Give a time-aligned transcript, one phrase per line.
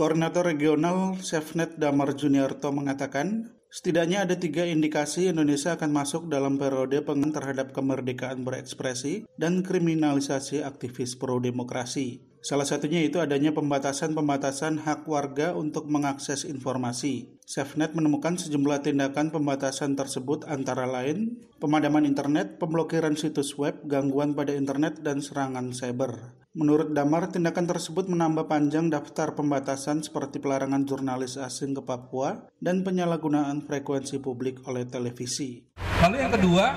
[0.00, 7.04] Koordinator Regional SafeNet Damar Juniarto mengatakan, setidaknya ada tiga indikasi Indonesia akan masuk dalam periode
[7.04, 12.24] pengen terhadap kemerdekaan berekspresi dan kriminalisasi aktivis pro-demokrasi.
[12.40, 17.36] Salah satunya itu adanya pembatasan-pembatasan hak warga untuk mengakses informasi.
[17.50, 24.54] SafeNet menemukan sejumlah tindakan pembatasan tersebut antara lain pemadaman internet, pemblokiran situs web, gangguan pada
[24.54, 26.38] internet, dan serangan cyber.
[26.54, 32.86] Menurut Damar, tindakan tersebut menambah panjang daftar pembatasan seperti pelarangan jurnalis asing ke Papua dan
[32.86, 35.66] penyalahgunaan frekuensi publik oleh televisi.
[36.06, 36.70] Lalu yang kedua,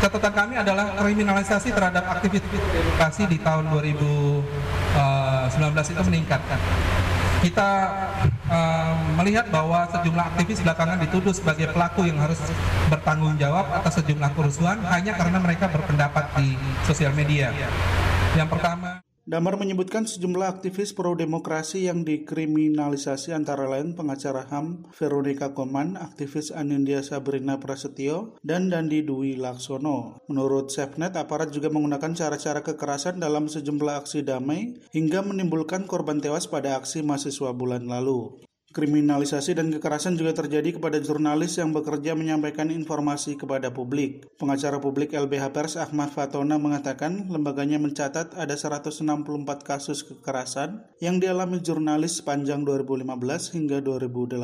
[0.00, 2.48] catatan kami adalah kriminalisasi terhadap aktivitas
[3.28, 4.40] di tahun 2019
[4.96, 6.40] eh, itu meningkat.
[7.44, 7.68] Kita
[8.50, 12.42] uh, melihat bahwa sejumlah aktivis belakangan dituduh sebagai pelaku yang harus
[12.90, 17.54] bertanggung jawab atas sejumlah kerusuhan hanya karena mereka berpendapat di sosial media.
[18.34, 26.00] Yang pertama, Damar menyebutkan sejumlah aktivis pro-demokrasi yang dikriminalisasi antara lain pengacara HAM Veronica Koman,
[26.00, 30.24] aktivis Anindya Sabrina Prasetyo, dan Dandi Dwi Laksono.
[30.24, 36.48] Menurut Safenet, aparat juga menggunakan cara-cara kekerasan dalam sejumlah aksi damai hingga menimbulkan korban tewas
[36.48, 38.49] pada aksi mahasiswa bulan lalu.
[38.70, 44.30] Kriminalisasi dan kekerasan juga terjadi kepada jurnalis yang bekerja menyampaikan informasi kepada publik.
[44.38, 49.02] Pengacara publik LBH Pers Ahmad Fatona mengatakan lembaganya mencatat ada 164
[49.66, 54.38] kasus kekerasan yang dialami jurnalis sepanjang 2015 hingga 2018.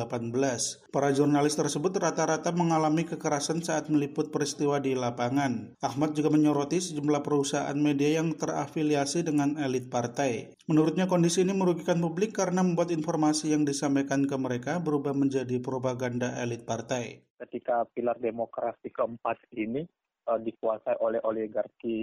[0.91, 5.79] Para jurnalis tersebut rata-rata mengalami kekerasan saat meliput peristiwa di lapangan.
[5.79, 10.56] Ahmad juga menyoroti sejumlah perusahaan media yang terafiliasi dengan elit partai.
[10.67, 16.35] Menurutnya kondisi ini merugikan publik karena membuat informasi yang disampaikan ke mereka berubah menjadi propaganda
[16.43, 17.23] elit partai.
[17.39, 19.87] Ketika pilar demokrasi keempat ini
[20.27, 21.95] uh, dikuasai oleh oligarki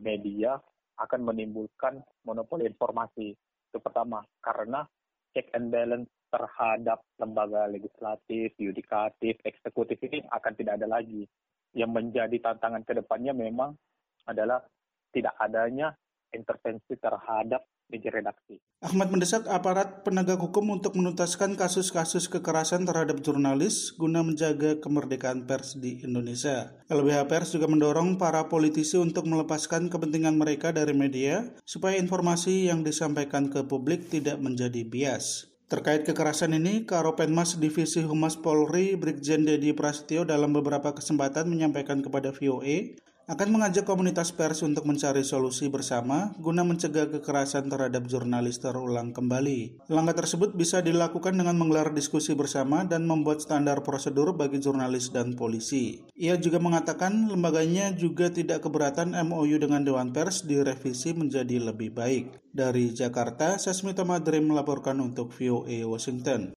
[0.00, 0.56] media
[1.04, 3.36] akan menimbulkan monopoli informasi.
[3.68, 4.88] Itu pertama, karena
[5.36, 11.28] check and balance terhadap lembaga legislatif, yudikatif, eksekutif ini akan tidak ada lagi.
[11.76, 13.76] Yang menjadi tantangan ke depannya memang
[14.24, 14.64] adalah
[15.12, 15.92] tidak adanya
[16.32, 18.56] intervensi terhadap meja redaksi.
[18.80, 25.76] Ahmad mendesak aparat penegak hukum untuk menuntaskan kasus-kasus kekerasan terhadap jurnalis guna menjaga kemerdekaan pers
[25.76, 26.72] di Indonesia.
[26.88, 32.80] LBH Pers juga mendorong para politisi untuk melepaskan kepentingan mereka dari media supaya informasi yang
[32.80, 35.52] disampaikan ke publik tidak menjadi bias.
[35.72, 42.28] Terkait kekerasan ini, Karopenmas Divisi Humas Polri Brigjen Dedi Prasetyo dalam beberapa kesempatan menyampaikan kepada
[42.28, 42.92] VOA
[43.30, 49.86] akan mengajak komunitas pers untuk mencari solusi bersama guna mencegah kekerasan terhadap jurnalis terulang kembali.
[49.86, 55.38] Langkah tersebut bisa dilakukan dengan menggelar diskusi bersama dan membuat standar prosedur bagi jurnalis dan
[55.38, 56.02] polisi.
[56.18, 62.42] Ia juga mengatakan lembaganya juga tidak keberatan MOU dengan Dewan Pers direvisi menjadi lebih baik.
[62.52, 66.50] Dari Jakarta, Sasmita Madrim melaporkan untuk VOA Washington.